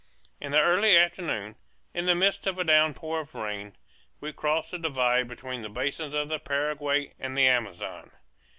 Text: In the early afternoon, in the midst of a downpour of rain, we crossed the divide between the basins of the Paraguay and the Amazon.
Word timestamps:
In 0.39 0.51
the 0.51 0.57
early 0.59 0.97
afternoon, 0.97 1.57
in 1.93 2.07
the 2.07 2.15
midst 2.15 2.47
of 2.47 2.57
a 2.57 2.63
downpour 2.63 3.19
of 3.19 3.35
rain, 3.35 3.75
we 4.19 4.33
crossed 4.33 4.71
the 4.71 4.79
divide 4.79 5.27
between 5.27 5.61
the 5.61 5.69
basins 5.69 6.15
of 6.15 6.27
the 6.27 6.39
Paraguay 6.39 7.13
and 7.19 7.37
the 7.37 7.45
Amazon. 7.45 8.09